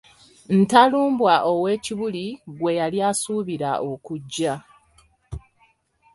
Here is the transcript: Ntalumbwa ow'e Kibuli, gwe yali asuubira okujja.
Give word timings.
Ntalumbwa 0.59 1.33
ow'e 1.51 1.73
Kibuli, 1.83 2.25
gwe 2.57 2.71
yali 2.79 2.99
asuubira 3.09 3.69
okujja. 3.91 4.53